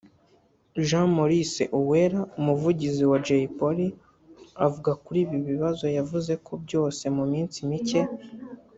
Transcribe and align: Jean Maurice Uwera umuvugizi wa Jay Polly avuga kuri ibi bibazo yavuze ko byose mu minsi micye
Jean 0.87 1.07
Maurice 1.17 1.63
Uwera 1.79 2.19
umuvugizi 2.39 3.03
wa 3.11 3.17
Jay 3.25 3.45
Polly 3.57 3.87
avuga 4.65 4.91
kuri 5.03 5.19
ibi 5.25 5.37
bibazo 5.49 5.85
yavuze 5.97 6.33
ko 6.45 6.53
byose 6.63 7.03
mu 7.17 7.25
minsi 7.33 7.57
micye 7.69 8.01